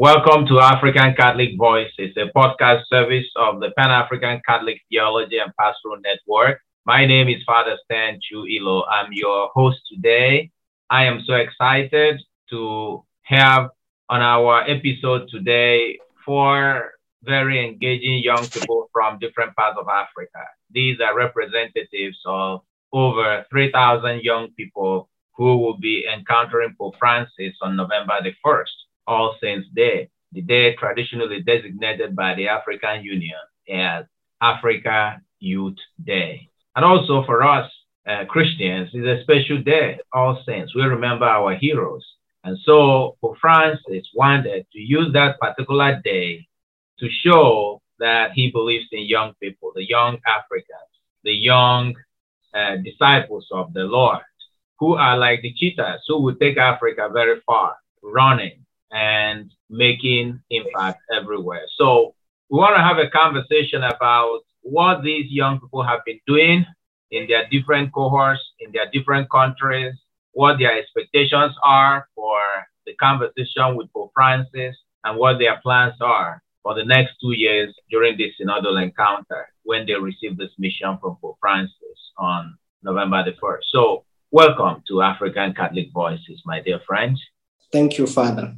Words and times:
Welcome 0.00 0.46
to 0.46 0.60
African 0.60 1.12
Catholic 1.16 1.56
Voices, 1.58 2.16
a 2.16 2.26
podcast 2.26 2.82
service 2.88 3.26
of 3.34 3.58
the 3.58 3.72
Pan 3.76 3.90
African 3.90 4.40
Catholic 4.46 4.80
Theology 4.88 5.38
and 5.38 5.52
Pastoral 5.58 5.96
Network. 6.00 6.60
My 6.86 7.04
name 7.04 7.28
is 7.28 7.42
Father 7.44 7.76
Stan 7.84 8.20
Chu 8.22 8.46
Ilo. 8.46 8.84
I'm 8.84 9.08
your 9.10 9.50
host 9.54 9.80
today. 9.92 10.52
I 10.88 11.06
am 11.06 11.24
so 11.26 11.34
excited 11.34 12.22
to 12.50 13.04
have 13.22 13.70
on 14.08 14.20
our 14.20 14.62
episode 14.70 15.28
today 15.30 15.98
four 16.24 16.92
very 17.24 17.68
engaging 17.68 18.22
young 18.22 18.46
people 18.46 18.88
from 18.92 19.18
different 19.18 19.56
parts 19.56 19.78
of 19.80 19.88
Africa. 19.88 20.44
These 20.70 21.00
are 21.00 21.16
representatives 21.16 22.18
of 22.24 22.60
over 22.92 23.44
3,000 23.50 24.22
young 24.22 24.52
people 24.52 25.08
who 25.36 25.58
will 25.58 25.76
be 25.76 26.06
encountering 26.06 26.76
Pope 26.78 26.94
Francis 27.00 27.56
on 27.62 27.74
November 27.74 28.14
the 28.22 28.30
1st. 28.46 28.87
All 29.08 29.36
Saints 29.42 29.66
Day, 29.74 30.10
the 30.32 30.42
day 30.42 30.76
traditionally 30.76 31.40
designated 31.42 32.14
by 32.14 32.34
the 32.34 32.48
African 32.48 33.02
Union 33.02 33.40
as 33.68 34.04
Africa 34.40 35.20
Youth 35.40 35.78
Day. 36.04 36.48
And 36.76 36.84
also 36.84 37.24
for 37.24 37.42
us 37.42 37.68
uh, 38.06 38.24
Christians, 38.26 38.90
it's 38.92 39.20
a 39.20 39.22
special 39.22 39.62
day, 39.62 39.98
All 40.12 40.40
Saints. 40.46 40.74
We 40.74 40.82
remember 40.82 41.24
our 41.24 41.56
heroes. 41.56 42.04
And 42.44 42.56
so 42.64 43.16
Pope 43.20 43.38
Francis 43.40 44.06
wanted 44.14 44.66
to 44.72 44.78
use 44.78 45.12
that 45.12 45.40
particular 45.40 46.00
day 46.04 46.46
to 47.00 47.08
show 47.24 47.82
that 47.98 48.32
he 48.32 48.50
believes 48.50 48.86
in 48.92 49.04
young 49.04 49.32
people, 49.42 49.72
the 49.74 49.88
young 49.88 50.18
Africans, 50.26 50.92
the 51.24 51.32
young 51.32 51.94
uh, 52.54 52.76
disciples 52.76 53.46
of 53.50 53.72
the 53.72 53.84
Lord, 53.84 54.20
who 54.78 54.94
are 54.94 55.18
like 55.18 55.42
the 55.42 55.52
cheetahs, 55.52 56.04
who 56.06 56.22
will 56.22 56.36
take 56.36 56.56
Africa 56.56 57.08
very 57.12 57.40
far, 57.44 57.76
running, 58.02 58.64
and 58.92 59.50
making 59.68 60.40
impact 60.50 61.00
everywhere. 61.12 61.66
So 61.76 62.14
we 62.50 62.58
want 62.58 62.76
to 62.76 62.82
have 62.82 62.98
a 62.98 63.10
conversation 63.10 63.82
about 63.82 64.40
what 64.62 65.02
these 65.02 65.30
young 65.30 65.60
people 65.60 65.82
have 65.82 66.00
been 66.04 66.20
doing 66.26 66.64
in 67.10 67.26
their 67.26 67.48
different 67.48 67.92
cohorts, 67.92 68.40
in 68.60 68.72
their 68.72 68.90
different 68.92 69.30
countries, 69.30 69.94
what 70.32 70.58
their 70.58 70.78
expectations 70.78 71.54
are 71.62 72.08
for 72.14 72.40
the 72.86 72.94
conversation 72.94 73.76
with 73.76 73.92
Pope 73.92 74.12
Francis, 74.14 74.76
and 75.04 75.18
what 75.18 75.38
their 75.38 75.58
plans 75.62 75.94
are 76.00 76.42
for 76.62 76.74
the 76.74 76.84
next 76.84 77.14
two 77.20 77.32
years 77.32 77.74
during 77.90 78.16
this 78.16 78.32
synodal 78.40 78.82
encounter 78.82 79.48
when 79.62 79.86
they 79.86 79.94
receive 79.94 80.36
this 80.36 80.50
mission 80.58 80.98
from 81.00 81.16
Pope 81.20 81.38
Francis 81.40 81.98
on 82.16 82.56
November 82.82 83.24
the 83.24 83.32
1st. 83.32 83.64
So, 83.70 84.04
welcome 84.30 84.82
to 84.88 85.02
African 85.02 85.54
Catholic 85.54 85.88
Voices, 85.92 86.42
my 86.44 86.60
dear 86.60 86.80
friends. 86.86 87.22
Thank 87.72 87.98
you, 87.98 88.06
Father. 88.06 88.54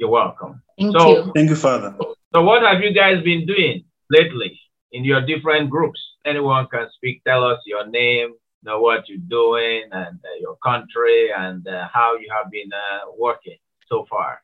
You're 0.00 0.08
welcome. 0.08 0.62
Thank 0.78 0.96
so, 0.96 1.08
you. 1.08 1.32
Thank 1.34 1.50
you, 1.50 1.56
Father. 1.56 1.94
So, 2.32 2.42
what 2.42 2.62
have 2.62 2.80
you 2.80 2.92
guys 2.94 3.22
been 3.22 3.44
doing 3.44 3.84
lately 4.08 4.58
in 4.92 5.04
your 5.04 5.20
different 5.20 5.68
groups? 5.68 6.00
Anyone 6.24 6.66
can 6.72 6.88
speak. 6.96 7.22
Tell 7.24 7.44
us 7.44 7.60
your 7.66 7.86
name, 7.86 8.32
know 8.62 8.80
what 8.80 9.06
you're 9.10 9.28
doing, 9.28 9.82
and 9.92 10.18
uh, 10.24 10.36
your 10.40 10.56
country, 10.64 11.28
and 11.36 11.68
uh, 11.68 11.86
how 11.92 12.16
you 12.16 12.28
have 12.34 12.50
been 12.50 12.70
uh, 12.72 13.10
working 13.18 13.58
so 13.90 14.06
far. 14.08 14.40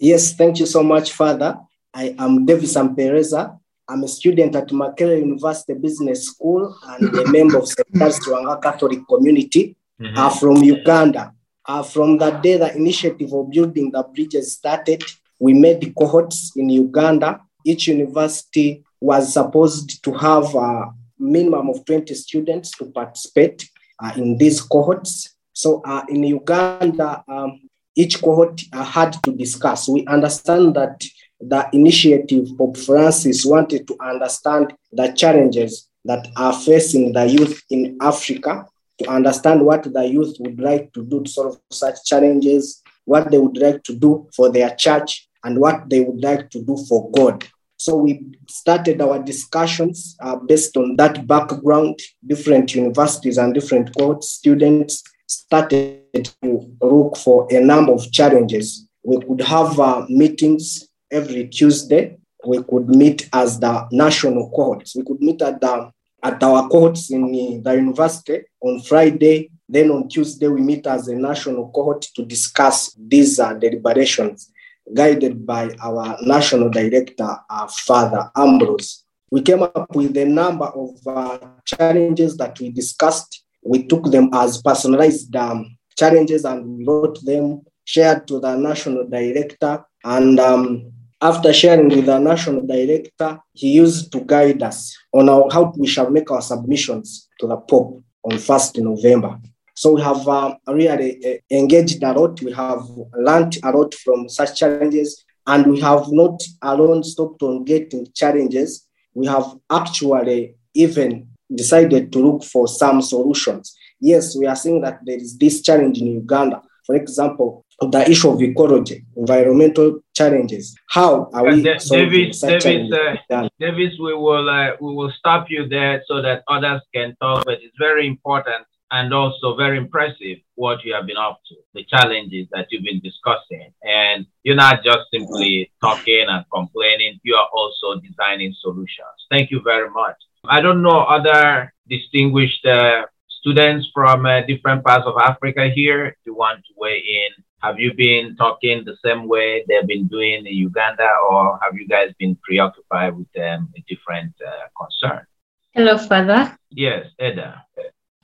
Yes, 0.00 0.34
thank 0.34 0.58
you 0.58 0.66
so 0.66 0.82
much, 0.82 1.12
Father. 1.12 1.56
I 1.94 2.16
am 2.18 2.44
Davis 2.44 2.74
Ampereza. 2.74 3.56
I'm 3.88 4.02
a 4.02 4.08
student 4.08 4.56
at 4.56 4.68
Makerere 4.68 5.20
University 5.20 5.74
Business 5.74 6.26
School 6.26 6.76
and 6.88 7.14
a 7.14 7.30
member 7.30 7.58
of 7.58 7.68
St. 7.68 7.86
Charles 7.96 8.18
Lwanga 8.26 8.60
Catholic 8.60 9.06
Community 9.08 9.76
Mhm. 10.00 10.18
uh, 10.18 10.30
from 10.30 10.56
Uganda. 10.62 11.32
Uh, 11.68 11.82
from 11.82 12.16
the 12.16 12.30
day 12.30 12.56
the 12.56 12.74
initiative 12.74 13.30
of 13.34 13.50
building 13.50 13.90
the 13.90 14.02
bridges 14.14 14.54
started, 14.54 15.04
we 15.38 15.52
made 15.52 15.92
cohorts 15.98 16.52
in 16.56 16.70
Uganda. 16.70 17.42
Each 17.62 17.88
university 17.88 18.82
was 19.02 19.34
supposed 19.34 20.02
to 20.02 20.12
have 20.14 20.54
a 20.54 20.86
minimum 21.18 21.68
of 21.68 21.84
20 21.84 22.14
students 22.14 22.70
to 22.78 22.86
participate 22.86 23.68
uh, 24.02 24.12
in 24.16 24.38
these 24.38 24.62
cohorts. 24.62 25.34
So 25.52 25.82
uh, 25.84 26.04
in 26.08 26.22
Uganda, 26.22 27.22
um, 27.28 27.68
each 27.94 28.22
cohort 28.22 28.62
uh, 28.72 28.82
had 28.82 29.12
to 29.24 29.32
discuss. 29.32 29.88
We 29.88 30.06
understand 30.06 30.74
that 30.76 31.04
the 31.38 31.68
initiative 31.74 32.48
Pope 32.56 32.78
Francis 32.78 33.44
wanted 33.44 33.86
to 33.88 33.96
understand 34.00 34.72
the 34.90 35.08
challenges 35.08 35.88
that 36.06 36.28
are 36.36 36.54
facing 36.54 37.12
the 37.12 37.26
youth 37.26 37.62
in 37.68 37.98
Africa 38.00 38.66
to 38.98 39.08
understand 39.08 39.64
what 39.64 39.92
the 39.92 40.04
youth 40.04 40.36
would 40.40 40.60
like 40.60 40.92
to 40.92 41.04
do 41.04 41.22
to 41.22 41.30
solve 41.30 41.60
such 41.70 42.04
challenges, 42.04 42.82
what 43.04 43.30
they 43.30 43.38
would 43.38 43.56
like 43.56 43.82
to 43.84 43.94
do 43.94 44.28
for 44.34 44.50
their 44.50 44.74
church, 44.74 45.28
and 45.44 45.58
what 45.58 45.88
they 45.88 46.00
would 46.00 46.22
like 46.22 46.50
to 46.50 46.62
do 46.62 46.76
for 46.88 47.10
God. 47.12 47.46
So 47.76 47.94
we 47.96 48.26
started 48.48 49.00
our 49.00 49.22
discussions 49.22 50.16
uh, 50.20 50.36
based 50.36 50.76
on 50.76 50.96
that 50.96 51.26
background. 51.28 52.00
Different 52.26 52.74
universities 52.74 53.38
and 53.38 53.54
different 53.54 53.96
cohort 53.96 54.24
students 54.24 55.04
started 55.28 56.02
to 56.12 56.76
look 56.82 57.16
for 57.16 57.46
a 57.50 57.60
number 57.60 57.92
of 57.92 58.10
challenges. 58.10 58.88
We 59.04 59.20
could 59.20 59.42
have 59.42 59.78
uh, 59.78 60.06
meetings 60.08 60.88
every 61.10 61.48
Tuesday. 61.48 62.18
We 62.44 62.62
could 62.64 62.88
meet 62.88 63.28
as 63.32 63.60
the 63.60 63.86
national 63.92 64.50
cohorts. 64.50 64.96
We 64.96 65.04
could 65.04 65.20
meet 65.20 65.40
at 65.42 65.60
the 65.60 65.92
at 66.22 66.42
our 66.42 66.68
cohorts 66.68 67.10
in 67.10 67.62
the 67.62 67.74
university 67.74 68.42
on 68.60 68.80
Friday. 68.82 69.50
Then 69.68 69.90
on 69.90 70.08
Tuesday, 70.08 70.48
we 70.48 70.60
meet 70.60 70.86
as 70.86 71.08
a 71.08 71.14
national 71.14 71.70
cohort 71.70 72.02
to 72.16 72.24
discuss 72.24 72.96
these 72.98 73.38
uh, 73.38 73.54
deliberations, 73.54 74.50
guided 74.94 75.46
by 75.46 75.70
our 75.82 76.16
national 76.22 76.70
director, 76.70 77.36
uh, 77.50 77.66
Father 77.68 78.30
Ambrose. 78.34 79.04
We 79.30 79.42
came 79.42 79.62
up 79.62 79.94
with 79.94 80.16
a 80.16 80.24
number 80.24 80.64
of 80.64 81.06
uh, 81.06 81.38
challenges 81.66 82.36
that 82.38 82.58
we 82.58 82.70
discussed. 82.70 83.44
We 83.62 83.86
took 83.86 84.10
them 84.10 84.30
as 84.32 84.62
personalized 84.62 85.36
um, 85.36 85.76
challenges 85.98 86.46
and 86.46 86.86
wrote 86.86 87.22
them, 87.24 87.62
shared 87.84 88.26
to 88.28 88.40
the 88.40 88.56
national 88.56 89.06
director, 89.06 89.84
and 90.04 90.40
um, 90.40 90.92
after 91.20 91.52
sharing 91.52 91.88
with 91.88 92.06
the 92.06 92.18
national 92.18 92.64
director, 92.66 93.40
he 93.52 93.72
used 93.72 94.12
to 94.12 94.20
guide 94.20 94.62
us 94.62 94.96
on 95.12 95.28
our, 95.28 95.48
how 95.50 95.72
we 95.76 95.86
shall 95.86 96.10
make 96.10 96.30
our 96.30 96.42
submissions 96.42 97.28
to 97.40 97.46
the 97.46 97.56
Pope 97.56 98.02
on 98.22 98.32
1st 98.36 98.82
November. 98.82 99.38
So 99.74 99.92
we 99.92 100.02
have 100.02 100.26
uh, 100.26 100.54
really 100.68 101.18
uh, 101.24 101.54
engaged 101.56 102.02
a 102.02 102.12
lot. 102.12 102.40
We 102.42 102.52
have 102.52 102.82
learned 103.14 103.58
a 103.62 103.70
lot 103.72 103.94
from 103.94 104.28
such 104.28 104.58
challenges, 104.58 105.24
and 105.46 105.66
we 105.66 105.80
have 105.80 106.06
not 106.08 106.42
alone 106.62 107.02
stopped 107.02 107.42
on 107.42 107.64
getting 107.64 108.06
challenges. 108.14 108.86
We 109.14 109.26
have 109.26 109.46
actually 109.70 110.56
even 110.74 111.28
decided 111.52 112.12
to 112.12 112.18
look 112.18 112.44
for 112.44 112.68
some 112.68 113.02
solutions. 113.02 113.76
Yes, 114.00 114.36
we 114.36 114.46
are 114.46 114.56
seeing 114.56 114.80
that 114.82 115.00
there 115.04 115.16
is 115.16 115.36
this 115.38 115.62
challenge 115.62 115.98
in 116.00 116.08
Uganda. 116.08 116.62
For 116.84 116.94
example, 116.94 117.64
the 117.80 118.08
issue 118.10 118.30
of 118.30 118.42
ecology, 118.42 119.04
environmental 119.16 120.00
challenges. 120.18 120.64
How 120.90 121.30
are 121.32 121.44
we 121.44 121.62
Davis, 121.62 122.40
such 122.40 122.64
Davis, 122.64 122.92
uh, 123.30 123.48
Davis, 123.58 123.92
we 124.06 124.14
will 124.14 124.48
uh, 124.48 124.70
we 124.80 124.90
will 124.98 125.12
stop 125.20 125.42
you 125.48 125.68
there 125.68 126.02
so 126.08 126.14
that 126.26 126.42
others 126.48 126.82
can 126.94 127.16
talk. 127.20 127.44
But 127.44 127.58
it's 127.62 127.78
very 127.78 128.06
important 128.06 128.64
and 128.90 129.12
also 129.12 129.54
very 129.54 129.76
impressive 129.84 130.38
what 130.54 130.84
you 130.84 130.94
have 130.94 131.06
been 131.06 131.22
up 131.28 131.40
to, 131.46 131.54
the 131.74 131.84
challenges 131.84 132.46
that 132.52 132.66
you've 132.70 132.84
been 132.90 133.00
discussing, 133.00 133.70
and 133.82 134.26
you're 134.44 134.62
not 134.66 134.82
just 134.82 135.04
simply 135.12 135.70
talking 135.80 136.26
and 136.28 136.44
complaining. 136.52 137.20
You 137.22 137.34
are 137.36 137.48
also 137.52 138.00
designing 138.00 138.54
solutions. 138.60 139.16
Thank 139.30 139.50
you 139.50 139.60
very 139.62 139.90
much. 139.90 140.16
I 140.48 140.60
don't 140.60 140.82
know 140.82 141.00
other 141.16 141.72
distinguished 141.88 142.64
uh, 142.64 143.02
students 143.40 143.88
from 143.94 144.26
uh, 144.26 144.40
different 144.42 144.84
parts 144.84 145.06
of 145.06 145.14
Africa 145.20 145.68
here. 145.68 146.06
If 146.06 146.16
you 146.26 146.34
want 146.34 146.58
to 146.66 146.72
weigh 146.76 147.02
in, 147.20 147.30
have 147.62 147.80
you 147.80 147.92
been 147.94 148.36
talking 148.36 148.84
the 148.84 148.96
same 149.04 149.28
way 149.28 149.64
they've 149.66 149.86
been 149.86 150.06
doing 150.06 150.46
in 150.46 150.54
Uganda, 150.54 151.08
or 151.28 151.58
have 151.62 151.74
you 151.74 151.88
guys 151.88 152.12
been 152.18 152.36
preoccupied 152.36 153.16
with 153.16 153.28
um, 153.38 153.72
a 153.76 153.84
different 153.88 154.32
uh, 154.46 154.66
concern? 154.80 155.26
Hello, 155.74 155.98
Father. 155.98 156.56
Yes, 156.70 157.06
Eda. 157.20 157.64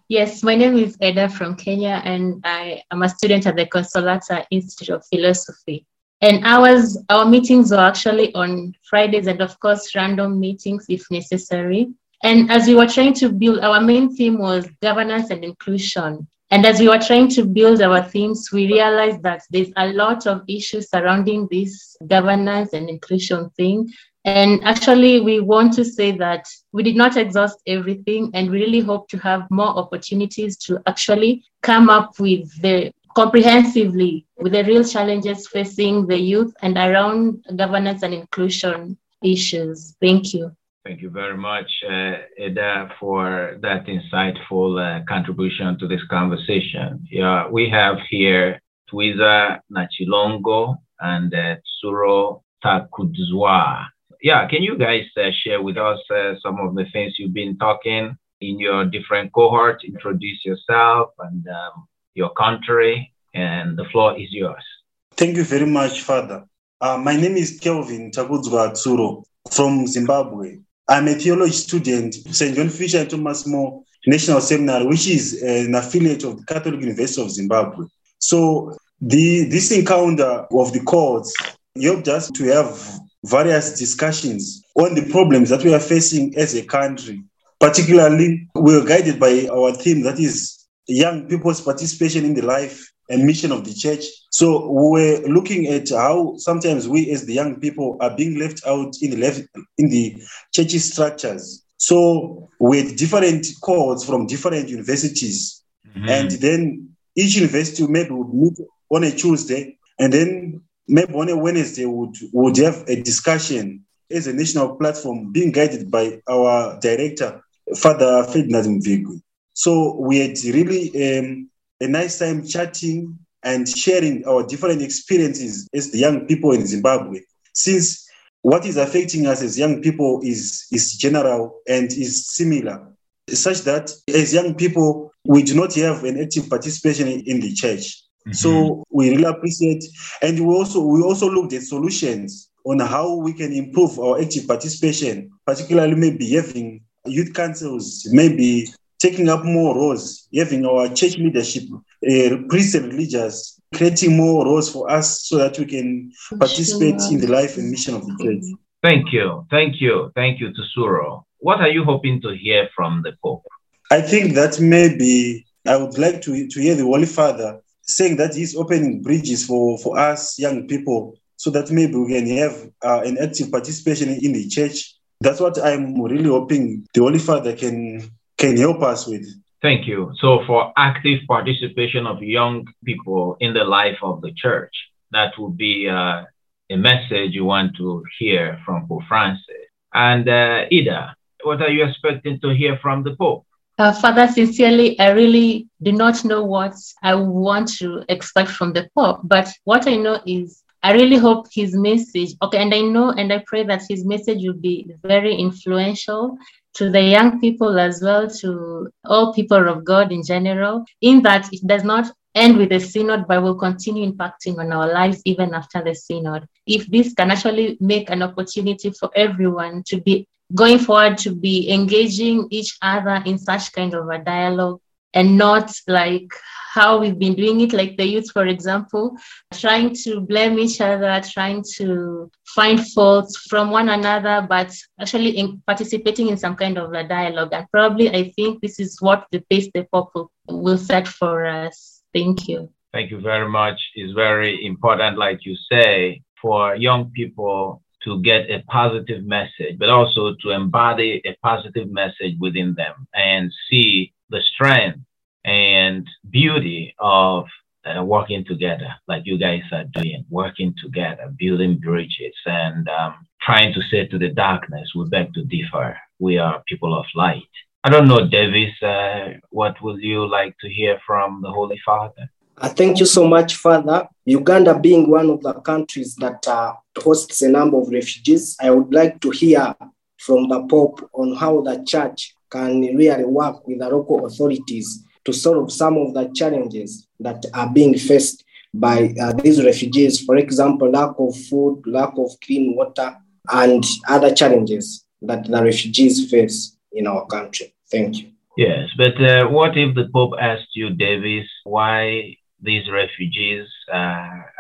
Yes, 0.09 0.43
my 0.43 0.55
name 0.55 0.77
is 0.77 0.97
Eda 1.01 1.29
from 1.29 1.57
Kenya, 1.57 2.01
and 2.05 2.41
I 2.45 2.83
am 2.91 3.03
a 3.03 3.09
student 3.09 3.47
at 3.47 3.57
the 3.57 3.67
Consolata 3.67 4.45
Institute 4.51 4.95
of 4.95 5.07
Philosophy. 5.07 5.87
And 6.21 6.45
ours, 6.45 6.97
our 7.09 7.25
meetings 7.25 7.71
were 7.71 7.79
actually 7.79 8.35
on 8.35 8.75
Fridays, 8.89 9.27
and 9.27 9.41
of 9.41 9.59
course, 9.61 9.95
random 9.95 10.39
meetings 10.39 10.87
if 10.89 11.11
necessary. 11.11 11.89
And 12.23 12.51
as 12.51 12.67
we 12.67 12.75
were 12.75 12.87
trying 12.87 13.15
to 13.15 13.29
build, 13.31 13.61
our 13.61 13.81
main 13.81 14.15
theme 14.15 14.39
was 14.39 14.69
governance 14.81 15.31
and 15.31 15.45
inclusion. 15.45 16.27
And 16.51 16.67
as 16.67 16.79
we 16.79 16.89
were 16.89 16.99
trying 16.99 17.29
to 17.31 17.45
build 17.45 17.81
our 17.83 18.03
themes, 18.03 18.51
we 18.53 18.67
realized 18.67 19.23
that 19.23 19.43
there's 19.51 19.73
a 19.77 19.89
lot 19.93 20.27
of 20.27 20.43
issues 20.47 20.91
surrounding 20.91 21.49
this 21.51 21.97
governance 22.07 22.73
and 22.73 22.89
inclusion 22.89 23.51
thing. 23.51 23.91
And 24.25 24.63
actually, 24.65 25.21
we 25.21 25.41
want 25.41 25.75
to 25.75 25.85
say 25.85 26.13
that 26.13 26.47
we 26.73 26.83
did 26.83 26.97
not 26.97 27.17
exhaust 27.17 27.59
everything, 27.67 28.31
and 28.35 28.51
we 28.51 28.61
really 28.61 28.81
hope 28.81 29.09
to 29.09 29.19
have 29.19 29.51
more 29.51 29.69
opportunities 29.69 30.57
to 30.59 30.81
actually 30.87 31.45
come 31.63 31.91
up 31.91 32.19
with 32.19 32.51
the 32.63 32.93
comprehensively 33.15 34.27
with 34.39 34.53
the 34.53 34.65
real 34.65 34.83
challenges 34.83 35.47
facing 35.47 36.07
the 36.07 36.19
youth 36.19 36.53
and 36.63 36.77
around 36.77 37.45
governance 37.57 38.03
and 38.03 38.13
inclusion 38.13 38.99
issues. 39.23 39.95
Thank 40.01 40.35
you. 40.35 40.55
Thank 40.85 41.01
you 41.01 41.09
very 41.09 41.39
much, 41.39 41.71
uh, 41.89 42.17
Eda, 42.39 42.91
for 43.01 43.57
that 43.63 43.87
insightful 43.87 44.77
uh, 44.77 45.03
contribution 45.09 45.79
to 45.79 45.89
this 45.89 46.03
conversation. 46.11 47.07
Yeah, 47.11 47.49
we 47.49 47.71
have 47.71 47.97
here 48.11 48.61
Twiza 48.93 49.61
Nachilongo 49.73 50.77
and 51.01 51.33
uh, 51.35 51.57
Tsuro 51.65 52.43
Takudzwa. 52.63 53.87
Yeah, 54.21 54.47
can 54.47 54.63
you 54.63 54.77
guys 54.77 55.07
uh, 55.17 55.31
share 55.43 55.63
with 55.63 55.79
us 55.79 56.01
uh, 56.11 56.35
some 56.43 56.61
of 56.61 56.75
the 56.75 56.85
things 56.93 57.15
you've 57.19 57.33
been 57.33 57.57
talking 57.57 58.15
in 58.43 58.61
your 58.61 58.85
different 58.85 59.33
cohorts? 59.33 59.85
Introduce 59.85 60.45
yourself 60.45 61.13
and 61.19 61.49
um, 61.49 61.89
your 62.15 62.29
country, 62.35 63.11
and 63.33 63.79
the 63.79 63.87
floor 63.87 64.19
is 64.21 64.29
yours. 64.33 64.65
Thank 65.13 65.39
you 65.39 65.45
very 65.45 65.67
much, 65.67 66.03
Father. 66.03 66.45
Uh, 66.79 66.99
my 66.99 67.17
name 67.17 67.37
is 67.39 67.59
Kelvin 67.59 68.11
Takudzwa 68.11 68.73
Tsuro 68.73 69.25
from 69.51 69.87
Zimbabwe. 69.87 70.59
I'm 70.89 71.09
a 71.09 71.15
theology 71.15 71.53
student, 71.53 72.15
St. 72.15 72.55
John 72.55 72.69
Fisher 72.69 72.99
and 72.99 73.11
Thomas 73.11 73.47
More 73.47 73.83
National 74.07 74.41
Seminary, 74.41 74.87
which 74.87 75.09
is 75.09 75.43
uh, 75.43 75.47
an 75.47 75.75
affiliate 75.75 76.25
of 76.25 76.39
the 76.39 76.45
Catholic 76.45 76.81
University 76.81 77.23
of 77.23 77.31
Zimbabwe. 77.31 77.87
So 78.19 78.77
the 79.01 79.49
this 79.49 79.73
encounter 79.73 80.47
of 80.51 80.73
the 80.73 80.81
cohorts 80.81 81.35
helped 81.81 82.09
us 82.09 82.31
to 82.31 82.45
have 82.45 83.01
various 83.25 83.79
discussions 83.79 84.63
on 84.77 84.95
the 84.95 85.09
problems 85.11 85.49
that 85.49 85.65
we 85.65 85.75
are 85.75 85.81
facing 85.81 86.37
as 86.37 86.55
a 86.55 86.65
country. 86.65 87.23
Particularly, 87.59 88.47
we 88.55 88.79
were 88.79 88.85
guided 88.85 89.19
by 89.19 89.49
our 89.51 89.73
theme 89.73 90.03
that 90.03 90.19
is 90.19 90.67
young 90.87 91.27
people's 91.29 91.63
participation 91.63 92.27
in 92.27 92.35
the 92.35 92.43
life 92.43 92.91
and 93.09 93.25
mission 93.25 93.53
of 93.53 93.65
the 93.65 93.75
church. 93.75 94.05
So 94.31 94.71
we're 94.71 95.21
looking 95.27 95.67
at 95.69 95.91
how 95.91 96.37
sometimes 96.37 96.89
we 96.89 97.11
as 97.11 97.27
the 97.27 97.35
young 97.35 97.61
people 97.61 97.97
are 98.01 98.15
being 98.17 98.39
left 98.39 98.67
out 98.67 98.95
in 99.01 99.11
the 99.11 99.17
left 99.17 99.43
in 99.79 99.89
the 99.91 100.17
church 100.53 100.73
structures. 100.73 101.65
So 101.77 102.49
with 102.59 102.97
different 102.97 103.47
cohorts 103.63 104.05
from 104.05 104.27
different 104.27 104.69
universities, 104.69 105.63
mm-hmm. 105.87 106.09
and 106.09 106.31
then 106.31 106.89
each 107.17 107.37
university 107.37 107.87
maybe 107.87 108.11
would 108.11 108.33
meet 108.33 108.59
on 108.91 109.05
a 109.05 109.11
Tuesday, 109.11 109.77
and 109.99 110.13
then 110.13 110.63
maybe 110.89 111.13
on 111.15 111.29
a 111.29 111.37
Wednesday 111.37 111.85
would 111.85 112.17
would 112.33 112.57
have 112.57 112.85
a 112.89 113.01
discussion 113.03 113.85
as 114.11 114.27
a 114.27 114.33
national 114.33 114.77
platform 114.77 115.33
being 115.33 115.53
guided 115.53 115.91
by 115.91 116.21
our 116.29 116.79
director, 116.81 117.43
Father 117.77 118.25
Ferdinand 118.25 118.81
Mvigwi. 118.81 119.21
So 119.55 119.97
we 120.01 120.19
had 120.19 120.37
really 120.45 121.19
um, 121.19 121.51
a 121.85 121.89
nice 121.89 122.19
time 122.19 122.47
chatting 122.47 123.19
and 123.43 123.69
sharing 123.69 124.27
our 124.27 124.45
different 124.47 124.83
experiences 124.83 125.69
as 125.75 125.91
the 125.91 125.99
young 125.99 126.27
people 126.27 126.53
in 126.53 126.67
Zimbabwe. 126.67 127.21
Since 127.53 128.09
what 128.43 128.67
is 128.67 128.77
affecting 128.77 129.27
us 129.27 129.43
as 129.43 129.59
young 129.59 129.81
people 129.81 130.21
is, 130.25 130.67
is 130.73 130.95
general 130.95 131.61
and 131.69 131.87
is 131.93 132.29
similar, 132.29 132.87
such 133.29 133.61
that 133.63 133.91
as 134.09 134.35
young 134.35 134.55
people, 134.55 135.13
we 135.27 135.43
do 135.43 135.55
not 135.55 135.75
have 135.75 136.05
an 136.05 136.21
active 136.21 136.49
participation 136.49 137.09
in, 137.09 137.41
the 137.41 137.55
church. 137.55 138.03
Mm-hmm. 138.27 138.33
So 138.33 138.85
we 138.91 139.11
really 139.11 139.25
appreciate, 139.25 139.85
and 140.23 140.39
we 140.41 140.55
also 140.55 140.85
we 140.85 141.03
also 141.03 141.31
looked 141.31 141.53
at 141.53 141.63
solutions 141.63 142.51
on 142.65 142.81
how 142.81 143.17
we 143.17 143.33
can 143.33 143.53
improve 143.53 143.99
our 143.99 144.21
active 144.21 144.47
participation, 144.47 145.31
particularly 145.47 145.95
maybe 145.95 146.31
having 146.31 146.83
youth 147.07 147.35
councils, 147.35 148.07
maybe 148.11 148.73
taking 149.05 149.29
up 149.29 149.45
more 149.45 149.75
roles, 149.77 150.29
having 150.35 150.65
our 150.65 150.89
church 150.89 151.19
leadership, 151.19 151.65
uh, 151.75 152.37
priests 152.49 152.75
and 152.75 152.87
religious, 152.87 153.61
creating 153.75 154.17
more 154.17 154.47
roles 154.47 154.73
for 154.73 154.91
us 154.91 155.27
so 155.29 155.37
that 155.37 155.59
we 155.59 155.67
can 155.67 156.11
participate 156.39 157.01
in 157.13 157.19
the 157.21 157.27
life 157.27 157.59
and 157.59 157.71
mission 157.71 157.95
of 157.95 158.03
the 158.07 158.15
church. 158.23 158.45
Thank 158.83 159.13
you. 159.13 159.47
Thank 159.51 159.81
you. 159.81 160.11
Thank 160.15 160.41
you 160.41 160.49
to 160.55 160.63
Suro. 160.73 161.25
What 161.39 161.61
are 161.61 161.69
you 161.69 161.85
hoping 161.85 162.23
to 162.23 162.31
hear 162.35 162.71
from 162.75 163.03
the 163.05 163.13
Pope? 163.23 163.45
I 163.91 164.01
think 164.01 164.35
that 164.35 164.59
maybe 164.59 165.45
I 165.67 165.77
would 165.77 165.99
like 165.99 166.23
to, 166.23 166.49
to 166.49 166.61
hear 166.61 166.75
the 166.75 166.85
Holy 166.85 167.07
Father 167.07 167.61
saying 167.83 168.17
that 168.17 168.35
he's 168.35 168.57
opening 168.57 169.03
bridges 169.03 169.45
for, 169.45 169.79
for 169.79 169.99
us 169.99 170.39
young 170.39 170.67
people 170.67 171.19
so 171.37 171.51
that 171.51 171.71
maybe 171.71 171.97
we 171.97 172.09
can 172.15 172.27
have 172.39 172.55
uh, 172.83 173.03
an 173.05 173.19
active 173.21 173.51
participation 173.51 174.09
in 174.09 174.33
the 174.33 174.49
church. 174.49 174.95
That's 175.21 175.41
what 175.41 175.63
I'm 175.63 176.01
really 176.01 176.31
hoping 176.31 176.87
the 176.95 177.01
Holy 177.01 177.19
Father 177.19 177.55
can 177.55 178.11
can 178.45 178.57
you 178.57 178.63
help 178.69 178.83
us 178.83 179.07
with. 179.07 179.27
Thank 179.63 179.87
you. 179.87 180.13
So, 180.21 180.45
for 180.47 180.73
active 180.77 181.21
participation 181.27 182.07
of 182.07 182.23
young 182.23 182.67
people 182.85 183.37
in 183.41 183.55
the 183.55 183.65
life 183.65 183.99
of 184.03 184.21
the 184.21 184.33
church, 184.33 184.75
that 185.13 185.33
would 185.39 185.57
be 185.57 185.89
uh, 185.89 186.25
a 186.71 186.77
message 186.77 187.33
you 187.33 187.45
want 187.45 187.77
to 187.77 188.03
hear 188.19 188.61
from 188.65 188.87
Pope 188.87 189.05
Francis. 189.09 189.65
And 189.95 190.29
uh, 190.29 190.67
Ida, 190.71 191.15
what 191.45 191.63
are 191.63 191.71
you 191.71 191.85
expecting 191.85 192.41
to 192.41 192.51
hear 192.51 192.79
from 192.83 193.05
the 193.05 193.17
Pope? 193.17 193.47
Uh, 193.79 193.93
Father, 193.93 194.29
sincerely, 194.29 194.99
I 195.01 195.11
really 195.11 195.69
do 195.83 195.93
not 195.93 196.25
know 196.25 196.45
what 196.45 196.75
I 197.03 197.15
want 197.15 197.69
to 197.79 198.05
expect 198.09 198.51
from 198.51 198.73
the 198.73 198.89
Pope, 198.95 199.21
but 199.25 199.49
what 199.65 199.89
I 199.89 199.97
know 199.97 200.21
is 200.27 200.64
I 200.85 200.93
really 200.93 201.17
hope 201.17 201.47
his 201.51 201.75
message, 201.75 202.35
okay, 202.43 202.59
and 202.59 202.75
I 202.75 202.83
know 202.83 203.11
and 203.11 203.33
I 203.33 203.43
pray 203.47 203.65
that 203.65 203.85
his 203.89 204.05
message 204.05 204.45
will 204.45 204.61
be 204.61 204.87
very 205.03 205.35
influential 205.35 206.37
to 206.75 206.91
the 206.91 207.01
young 207.01 207.41
people 207.41 207.79
as 207.79 208.03
well, 208.03 208.29
to 208.29 208.91
all 209.07 209.33
people 209.33 209.67
of 209.67 209.83
God 209.83 210.13
in 210.13 210.23
general, 210.23 210.85
in 211.01 211.23
that 211.23 211.51
it 211.55 211.67
does 211.67 211.85
not 211.85 212.13
end 212.35 212.59
with 212.59 212.69
the 212.69 212.81
synod, 212.81 213.27
but 213.27 213.43
will 213.43 213.55
continue 213.55 214.13
impacting 214.13 214.59
on 214.59 214.73
our 214.73 214.93
lives 214.93 215.23
even 215.25 215.55
after 215.55 215.83
the 215.83 215.95
synod. 215.95 216.47
If 216.67 216.87
this 216.89 217.15
can 217.15 217.31
actually 217.31 217.79
make 217.81 218.11
an 218.11 218.23
opportunity 218.23 218.91
for 218.91 219.11
everyone 219.17 219.85
to 219.87 220.03
be 220.03 220.29
going 220.55 220.81
forward 220.81 221.17
to 221.19 221.35
be 221.35 221.73
engaging 221.73 222.47
each 222.51 222.77
other 222.83 223.23
in 223.25 223.39
such 223.39 223.73
kind 223.73 223.95
of 223.95 224.07
a 224.11 224.19
dialogue 224.19 224.81
and 225.15 225.39
not 225.39 225.73
like 225.89 226.29
how 226.75 226.99
we've 226.99 227.19
been 227.19 227.35
doing 227.35 227.61
it, 227.61 227.73
like 227.73 227.97
the 227.97 228.05
youth, 228.05 228.31
for 228.33 228.47
example, 228.47 229.17
trying 229.53 229.95
to 229.95 230.21
blame 230.21 230.59
each 230.59 230.81
other, 230.81 231.23
trying 231.33 231.63
to 231.77 232.29
find 232.55 232.85
faults 232.89 233.37
from 233.49 233.71
one 233.71 233.89
another, 233.89 234.45
but 234.49 234.75
actually 235.01 235.39
in 235.39 235.63
participating 235.69 236.29
in 236.29 236.37
some 236.37 236.57
kind 236.57 236.77
of 236.77 236.93
a 236.93 237.05
dialogue. 237.07 237.53
And 237.53 237.67
probably 237.71 238.11
I 238.11 238.33
think 238.33 238.61
this 238.61 238.81
is 238.81 239.01
what 239.01 239.27
the 239.31 239.41
pace 239.49 239.71
the 239.73 239.87
Pope 239.93 240.31
will 240.49 240.79
set 240.79 241.07
for 241.07 241.47
us. 241.47 242.03
Thank 242.13 242.49
you. 242.49 242.69
Thank 242.93 243.13
you 243.13 243.21
very 243.21 243.49
much. 243.49 243.81
It's 243.95 244.13
very 244.13 244.67
important, 244.67 245.17
like 245.17 245.41
you 245.45 245.57
say, 245.71 246.23
for 246.43 246.75
young 246.75 247.11
people 247.11 247.83
to 248.03 248.21
get 248.23 248.51
a 248.51 248.63
positive 248.69 249.25
message, 249.25 249.79
but 249.79 249.91
also 249.91 250.35
to 250.43 250.51
embody 250.51 251.23
a 251.25 251.37
positive 251.43 251.89
message 251.91 252.35
within 252.41 252.75
them 252.75 253.07
and 253.15 253.53
see 253.71 254.13
the 254.31 254.43
strength 254.43 255.01
and 255.45 256.09
beauty 256.31 256.95
of 256.99 257.47
uh, 257.85 258.03
working 258.03 258.45
together, 258.45 258.89
like 259.09 259.23
you 259.27 259.39
guys 259.39 259.63
are 259.73 259.85
doing, 259.85 260.25
working 260.31 260.75
together, 260.83 261.33
building 261.39 261.79
bridges, 261.79 262.35
and 262.47 262.89
um, 262.89 263.15
trying 263.43 263.73
to 263.75 263.83
say 263.91 264.07
to 264.07 264.19
the 264.19 264.31
darkness, 264.31 264.93
we 264.95 265.05
beg 265.09 265.33
to 265.35 265.45
differ. 265.45 265.97
We 266.19 266.39
are 266.39 266.63
people 266.67 266.99
of 266.99 267.05
light. 267.15 267.43
I 267.83 267.91
don't 267.91 268.09
know, 268.09 268.27
Davis, 268.27 268.73
uh, 268.83 269.35
what 269.51 269.77
would 269.83 270.01
you 270.01 270.27
like 270.27 270.57
to 270.63 270.69
hear 270.71 270.99
from 271.07 271.43
the 271.43 271.51
Holy 271.51 271.79
Father? 271.85 272.31
Uh, 272.57 272.69
thank 272.69 273.01
you 273.01 273.07
so 273.07 273.27
much, 273.27 273.57
Father. 273.57 274.09
Uganda 274.25 274.79
being 274.79 275.11
one 275.11 275.29
of 275.29 275.43
the 275.43 275.53
countries 275.55 276.15
that 276.17 276.47
uh, 276.49 276.73
hosts 276.97 277.43
a 277.43 277.49
number 277.49 277.77
of 277.77 277.89
refugees, 277.91 278.57
I 278.61 278.71
would 278.71 278.95
like 278.95 279.21
to 279.21 279.31
hear 279.31 279.75
from 280.19 280.49
the 280.49 280.63
Pope 280.67 281.11
on 281.13 281.35
how 281.35 281.61
the 281.61 281.85
church 281.87 282.35
can 282.49 282.81
really 282.81 283.25
work 283.25 283.67
with 283.67 283.81
the 283.81 283.89
local 283.89 284.25
authorities 284.25 285.04
to 285.25 285.33
solve 285.33 285.73
some 285.73 285.97
of 285.97 286.15
the 286.15 286.31
challenges 286.35 287.07
that 287.21 287.45
are 287.55 287.71
being 287.71 287.97
faced 287.97 288.45
by 288.73 289.15
uh, 289.21 289.33
these 289.33 289.65
refugees. 289.65 290.21
For 290.21 290.37
example, 290.37 290.91
lack 290.91 291.15
of 291.19 291.37
food, 291.49 291.83
lack 291.87 292.13
of 292.19 292.31
clean 292.45 292.75
water, 292.77 293.17
and 293.51 293.85
other 294.09 294.35
challenges 294.35 295.05
that 295.23 295.45
the 295.47 295.63
refugees 295.63 296.31
face 296.31 296.77
in 296.93 297.07
our 297.07 297.27
country. 297.27 297.75
Thank 297.91 298.19
you. 298.19 298.31
Yes, 298.57 298.89
but 298.97 299.21
uh, 299.21 299.49
what 299.49 299.77
if 299.77 299.95
the 299.95 300.09
Pope 300.13 300.35
asked 300.41 300.75
you, 300.75 300.91
Davis, 300.91 301.47
why 301.65 302.37
these 302.63 302.89
refugees 302.91 303.67
uh, 303.93 303.97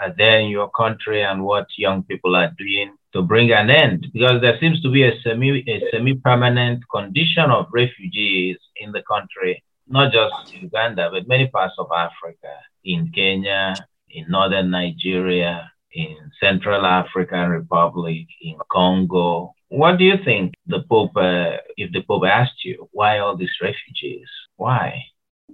are 0.02 0.14
there 0.18 0.40
in 0.40 0.49
your 0.49 0.68
country 0.71 1.23
and 1.23 1.44
what 1.44 1.66
young 1.78 2.02
people 2.02 2.35
are 2.35 2.50
doing 2.59 2.92
to 3.12 3.23
bring 3.23 3.52
an 3.52 3.71
end? 3.71 4.09
Because 4.12 4.40
there 4.40 4.59
seems 4.59 4.80
to 4.83 4.90
be 4.90 5.04
a 5.04 5.12
semi 5.23 5.62
a 5.68 5.80
semi 5.92 6.14
permanent 6.14 6.83
condition 6.90 7.50
of 7.50 7.66
refugees 7.73 8.59
in 8.76 8.90
the 8.90 9.02
country 9.02 9.62
not 9.87 10.12
just 10.12 10.55
Uganda, 10.55 11.11
but 11.12 11.29
many 11.29 11.49
parts 11.49 11.75
of 11.79 11.88
Africa, 11.93 12.53
in 12.85 13.11
Kenya, 13.14 13.75
in 14.11 14.26
northern 14.29 14.71
Nigeria, 14.71 15.71
in 15.93 16.17
Central 16.41 16.85
African 16.85 17.49
Republic, 17.50 18.26
in 18.41 18.57
Congo. 18.71 19.55
What 19.69 19.99
do 19.99 20.05
you 20.05 20.17
think 20.25 20.55
the 20.67 20.83
Pope, 20.88 21.17
uh, 21.17 21.57
if 21.76 21.93
the 21.93 22.03
Pope 22.03 22.25
asked 22.26 22.64
you, 22.64 22.88
why 22.93 23.19
all 23.19 23.37
these 23.37 23.57
refugees? 23.61 24.29
Why? 24.57 25.03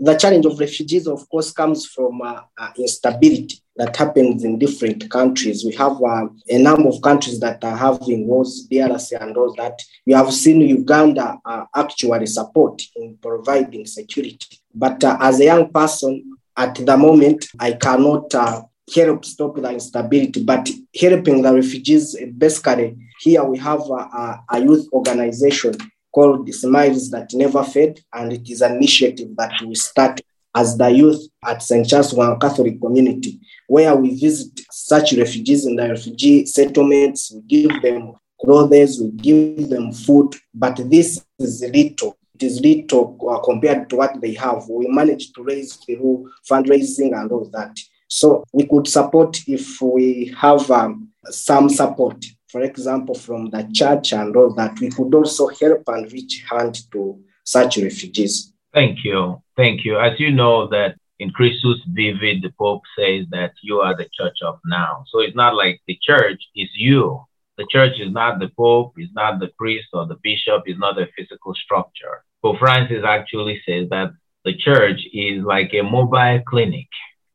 The 0.01 0.15
challenge 0.15 0.47
of 0.47 0.59
refugees, 0.59 1.07
of 1.07 1.29
course, 1.29 1.53
comes 1.53 1.87
from 1.87 2.23
uh, 2.23 2.41
uh, 2.59 2.71
instability 2.79 3.61
that 3.77 3.95
happens 3.95 4.45
in 4.45 4.59
different 4.59 5.11
countries. 5.11 5.63
We 5.63 5.75
have 5.75 6.03
uh, 6.03 6.29
a 6.49 6.59
number 6.59 6.89
of 6.89 7.03
countries 7.03 7.39
that 7.41 7.63
are 7.63 7.77
having 7.77 8.27
wars, 8.27 8.67
DRC 8.71 9.21
and 9.21 9.37
all 9.37 9.55
that. 9.57 9.79
We 10.07 10.15
have 10.15 10.33
seen 10.33 10.63
Uganda 10.63 11.39
uh, 11.45 11.65
actually 11.77 12.27
support 12.27 12.83
in 12.97 13.19
providing 13.21 13.85
security. 13.85 14.59
But 14.75 15.05
uh, 15.05 15.19
as 15.21 15.39
a 15.41 15.45
young 15.45 15.71
person, 15.71 16.39
at 16.57 16.75
the 16.75 16.97
moment, 16.97 17.47
I 17.59 17.73
cannot 17.73 18.35
uh, 18.35 18.63
help 18.95 19.25
stop 19.27 19.57
the 19.57 19.71
instability, 19.71 20.43
but 20.43 20.69
helping 20.99 21.43
the 21.43 21.55
refugees, 21.55 22.17
basically, 22.39 22.97
here 23.21 23.45
we 23.45 23.59
have 23.59 23.81
a, 23.81 24.41
a 24.49 24.61
youth 24.61 24.89
organization 24.95 25.75
called 26.13 26.53
Smiles 26.53 27.11
That 27.11 27.31
Never 27.35 27.63
Fade, 27.63 28.01
and 28.13 28.33
it 28.33 28.49
is 28.51 28.63
an 28.63 28.77
initiative 28.77 29.37
that 29.37 29.53
we 29.63 29.75
start 29.75 30.21
as 30.55 30.77
the 30.77 30.89
youth 30.89 31.29
at 31.45 31.63
St. 31.63 31.87
Charles 31.87 32.13
Lwanga 32.13 32.41
Catholic 32.41 32.81
Community, 32.81 33.39
where 33.69 33.95
we 33.95 34.19
visit 34.19 34.61
such 34.71 35.13
refugees 35.13 35.67
in 35.67 35.77
the 35.77 35.89
refugee 35.89 36.45
settlements, 36.47 37.33
we 37.33 37.43
give 37.43 37.83
them 37.83 38.15
clothes, 38.41 39.01
we 39.01 39.11
give 39.13 39.69
them 39.69 39.93
food, 39.93 40.35
but 40.53 40.77
this 40.91 41.25
is 41.39 41.63
little. 41.63 42.17
It 42.35 42.43
is 42.45 42.61
little 42.61 43.19
uh, 43.31 43.39
compared 43.41 43.91
to 43.91 43.97
what 43.97 44.21
they 44.21 44.35
have. 44.35 44.67
We 44.69 44.89
managed 44.89 45.35
to 45.35 45.45
raise 45.45 45.75
through 45.75 46.31
fundraising 46.51 47.19
and 47.19 47.31
all 47.31 47.49
that. 47.53 47.79
So 48.09 48.45
we 48.53 48.67
could 48.67 48.89
support 48.89 49.39
if 49.47 49.81
we 49.81 50.35
have 50.37 50.69
um, 50.71 51.11
some 51.27 51.69
support 51.69 52.25
for 52.51 52.63
example, 52.63 53.15
from 53.15 53.51
the 53.51 53.69
church 53.73 54.13
and 54.13 54.35
all 54.37 54.53
that, 54.55 54.79
we 54.81 54.91
could 54.91 55.15
also 55.15 55.49
help 55.49 55.83
and 55.89 56.13
reach 56.13 56.45
hand 56.51 56.91
to 56.93 57.21
such 57.45 57.79
refugees. 57.79 58.53
Thank 58.73 59.05
you. 59.05 59.43
Thank 59.57 59.85
you. 59.85 59.99
As 59.99 60.19
you 60.19 60.31
know 60.31 60.69
that 60.69 60.97
in 61.19 61.31
Christus 61.31 61.81
Vivit, 61.89 62.43
the 62.43 62.53
Pope 62.59 62.83
says 62.99 63.27
that 63.31 63.53
you 63.63 63.81
are 63.81 63.97
the 63.97 64.09
church 64.19 64.39
of 64.45 64.59
now. 64.65 65.05
So 65.09 65.21
it's 65.21 65.37
not 65.37 65.55
like 65.55 65.81
the 65.87 65.99
church 66.03 66.41
is 66.57 66.69
you. 66.75 67.25
The 67.59 67.67
church 67.71 68.01
is 68.01 68.13
not 68.13 68.39
the 68.39 68.49
Pope, 68.57 68.95
is 68.97 69.11
not 69.15 69.39
the 69.39 69.51
priest 69.59 69.89
or 69.93 70.07
the 70.07 70.17
bishop, 70.23 70.63
is 70.67 70.79
not 70.79 71.01
a 71.01 71.09
physical 71.17 71.55
structure. 71.55 72.25
Pope 72.43 72.59
Francis 72.59 73.05
actually 73.07 73.61
says 73.67 73.89
that 73.91 74.13
the 74.45 74.55
church 74.57 75.01
is 75.13 75.45
like 75.45 75.75
a 75.75 75.83
mobile 75.83 76.41
clinic, 76.47 76.89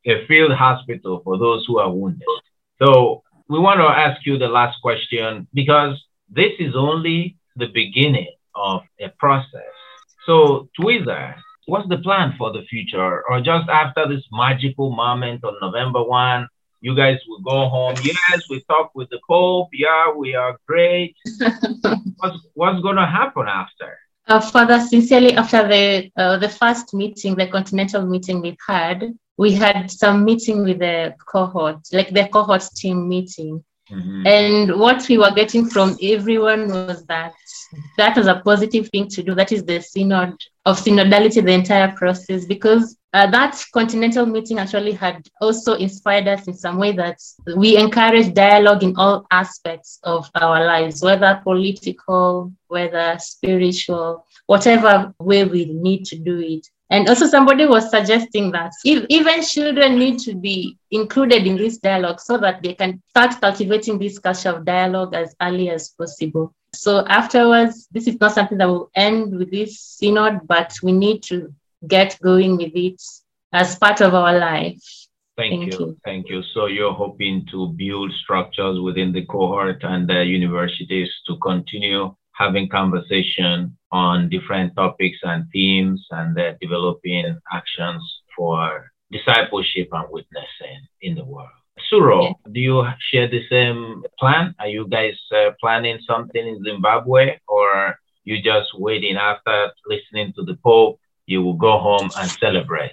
a 0.04 0.26
field 0.26 0.52
hospital 0.52 1.20
for 1.22 1.38
those 1.38 1.64
who 1.66 1.78
are 1.78 1.90
wounded. 1.90 2.26
So 2.82 3.22
we 3.48 3.58
want 3.58 3.80
to 3.80 3.86
ask 3.86 4.24
you 4.26 4.38
the 4.38 4.48
last 4.48 4.80
question 4.82 5.46
because 5.54 6.02
this 6.28 6.52
is 6.58 6.74
only 6.74 7.36
the 7.56 7.66
beginning 7.66 8.32
of 8.54 8.82
a 9.00 9.08
process. 9.18 9.74
So, 10.26 10.68
Twiza, 10.78 11.36
what's 11.66 11.88
the 11.88 11.98
plan 11.98 12.34
for 12.36 12.52
the 12.52 12.62
future? 12.62 13.22
Or 13.28 13.40
just 13.40 13.68
after 13.68 14.08
this 14.08 14.24
magical 14.32 14.90
moment 14.90 15.44
on 15.44 15.54
November 15.60 16.02
1, 16.02 16.48
you 16.80 16.94
guys 16.94 17.18
will 17.28 17.40
go 17.40 17.68
home. 17.68 17.94
Yes, 18.02 18.42
we 18.50 18.62
talked 18.68 18.94
with 18.94 19.08
the 19.10 19.20
Pope. 19.28 19.70
Yeah, 19.72 20.12
we 20.12 20.34
are 20.34 20.58
great. 20.66 21.16
what's 22.16 22.38
what's 22.54 22.80
going 22.80 22.96
to 22.96 23.06
happen 23.06 23.46
after? 23.48 23.98
Uh, 24.28 24.40
Father, 24.40 24.80
sincerely, 24.80 25.34
after 25.34 25.66
the 25.66 26.10
uh, 26.16 26.36
the 26.38 26.48
first 26.48 26.92
meeting, 26.94 27.34
the 27.34 27.46
continental 27.46 28.04
meeting 28.04 28.40
we 28.40 28.56
had, 28.66 29.14
we 29.36 29.52
had 29.52 29.90
some 29.90 30.24
meeting 30.24 30.64
with 30.64 30.78
the 30.78 31.14
cohort, 31.26 31.80
like 31.92 32.10
the 32.10 32.28
cohort 32.28 32.64
team 32.74 33.08
meeting. 33.08 33.62
Mm-hmm. 33.90 34.26
And 34.26 34.80
what 34.80 35.08
we 35.08 35.16
were 35.16 35.30
getting 35.30 35.68
from 35.68 35.96
everyone 36.02 36.68
was 36.68 37.04
that 37.06 37.34
that 37.96 38.16
was 38.16 38.26
a 38.26 38.40
positive 38.44 38.88
thing 38.88 39.08
to 39.08 39.22
do. 39.22 39.34
That 39.34 39.52
is 39.52 39.64
the 39.64 39.80
synod 39.80 40.34
of 40.64 40.80
synodality, 40.80 41.44
the 41.44 41.52
entire 41.52 41.92
process, 41.92 42.46
because 42.46 42.96
uh, 43.12 43.30
that 43.30 43.62
continental 43.72 44.26
meeting 44.26 44.58
actually 44.58 44.92
had 44.92 45.26
also 45.40 45.74
inspired 45.74 46.26
us 46.26 46.48
in 46.48 46.54
some 46.54 46.78
way 46.78 46.92
that 46.92 47.18
we 47.56 47.76
encourage 47.76 48.34
dialogue 48.34 48.82
in 48.82 48.96
all 48.96 49.26
aspects 49.30 50.00
of 50.02 50.28
our 50.34 50.66
lives, 50.66 51.00
whether 51.00 51.40
political, 51.44 52.52
whether 52.66 53.16
spiritual, 53.18 54.26
whatever 54.46 55.14
way 55.20 55.44
we 55.44 55.66
need 55.66 56.04
to 56.06 56.18
do 56.18 56.40
it. 56.40 56.66
And 56.88 57.08
also, 57.08 57.26
somebody 57.26 57.66
was 57.66 57.90
suggesting 57.90 58.52
that 58.52 58.72
if, 58.84 59.04
even 59.08 59.42
children 59.42 59.98
need 59.98 60.20
to 60.20 60.34
be 60.34 60.78
included 60.92 61.46
in 61.46 61.56
this 61.56 61.78
dialogue 61.78 62.20
so 62.20 62.38
that 62.38 62.62
they 62.62 62.74
can 62.74 63.02
start 63.08 63.40
cultivating 63.40 63.98
this 63.98 64.20
culture 64.20 64.50
of 64.50 64.64
dialogue 64.64 65.14
as 65.14 65.34
early 65.42 65.68
as 65.70 65.88
possible. 65.88 66.54
So, 66.72 67.04
afterwards, 67.08 67.88
this 67.90 68.06
is 68.06 68.20
not 68.20 68.32
something 68.32 68.58
that 68.58 68.68
will 68.68 68.90
end 68.94 69.36
with 69.36 69.50
this 69.50 69.80
synod, 69.80 70.46
but 70.46 70.76
we 70.82 70.92
need 70.92 71.24
to 71.24 71.52
get 71.88 72.18
going 72.22 72.56
with 72.56 72.72
it 72.74 73.02
as 73.52 73.76
part 73.76 74.00
of 74.00 74.14
our 74.14 74.38
life. 74.38 74.80
Thank, 75.36 75.60
Thank 75.60 75.72
you. 75.72 75.78
you. 75.78 75.96
Thank 76.04 76.28
you. 76.28 76.42
So, 76.54 76.66
you're 76.66 76.94
hoping 76.94 77.46
to 77.50 77.68
build 77.76 78.12
structures 78.22 78.80
within 78.80 79.12
the 79.12 79.26
cohort 79.26 79.82
and 79.82 80.08
the 80.08 80.24
universities 80.24 81.10
to 81.26 81.36
continue 81.38 82.14
having 82.36 82.68
conversation 82.68 83.76
on 83.92 84.28
different 84.28 84.74
topics 84.76 85.18
and 85.22 85.46
themes 85.52 86.06
and 86.10 86.38
uh, 86.38 86.52
developing 86.60 87.38
actions 87.52 88.02
for 88.36 88.90
discipleship 89.10 89.88
and 89.92 90.06
witnessing 90.10 90.80
in 91.00 91.14
the 91.14 91.24
world. 91.24 91.48
Tsuro, 91.90 92.24
yeah. 92.24 92.52
do 92.52 92.60
you 92.60 92.84
share 93.10 93.28
the 93.28 93.42
same 93.48 94.02
plan? 94.18 94.54
Are 94.58 94.68
you 94.68 94.86
guys 94.88 95.14
uh, 95.34 95.50
planning 95.60 95.98
something 96.06 96.46
in 96.46 96.62
Zimbabwe 96.64 97.38
or 97.48 97.98
you 98.24 98.42
just 98.42 98.68
waiting 98.78 99.16
after 99.16 99.70
listening 99.86 100.32
to 100.34 100.42
the 100.42 100.56
Pope, 100.64 100.98
you 101.26 101.42
will 101.42 101.54
go 101.54 101.78
home 101.78 102.10
and 102.18 102.30
celebrate? 102.30 102.92